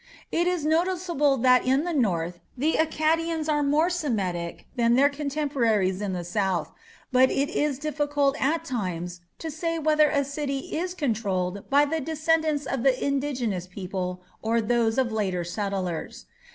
It 0.31 0.47
is 0.47 0.65
noticeable 0.65 1.37
that 1.37 1.63
in 1.63 1.83
the 1.83 1.93
north 1.93 2.39
the 2.57 2.73
Akkadians 2.79 3.47
are 3.47 3.61
more 3.61 3.87
Semitic 3.91 4.65
than 4.75 4.95
their 4.95 5.09
contemporaries 5.09 6.01
in 6.01 6.13
the 6.13 6.23
south, 6.23 6.71
but 7.11 7.29
it 7.29 7.49
is 7.49 7.77
difficult 7.77 8.35
at 8.41 8.65
times 8.65 9.21
to 9.37 9.51
say 9.51 9.77
whether 9.77 10.09
a 10.09 10.23
city 10.25 10.75
is 10.75 10.95
controlled 10.95 11.69
by 11.69 11.85
the 11.85 12.01
descendants 12.01 12.65
of 12.65 12.81
the 12.81 12.97
indigenous 13.05 13.67
people 13.67 14.23
or 14.41 14.59
those 14.59 14.97
of 14.97 15.11
later 15.11 15.43
settlers. 15.43 16.25